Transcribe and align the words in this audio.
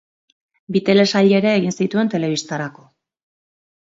Bi 0.77 0.81
telesail 0.87 1.35
ere 1.41 1.53
egin 1.59 1.75
zituen 1.83 2.09
telebistarako. 2.15 2.87